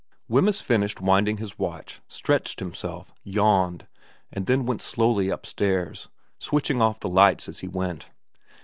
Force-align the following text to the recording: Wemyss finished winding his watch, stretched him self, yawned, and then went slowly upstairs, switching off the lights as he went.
Wemyss 0.27 0.61
finished 0.61 0.99
winding 0.99 1.37
his 1.37 1.59
watch, 1.59 2.01
stretched 2.07 2.59
him 2.59 2.73
self, 2.73 3.13
yawned, 3.23 3.85
and 4.33 4.47
then 4.47 4.65
went 4.65 4.81
slowly 4.81 5.29
upstairs, 5.29 6.09
switching 6.39 6.81
off 6.81 6.99
the 6.99 7.07
lights 7.07 7.47
as 7.47 7.59
he 7.59 7.67
went. 7.67 8.09